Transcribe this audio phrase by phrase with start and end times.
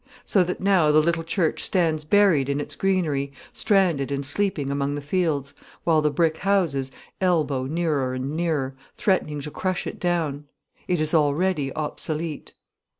[0.25, 4.95] So that now the little church stands buried in its greenery, stranded and sleeping among
[4.95, 6.89] the fields, while the brick houses
[7.21, 10.45] elbow nearer and nearer, threatening to crush it down.
[10.87, 12.53] It is already obsolete.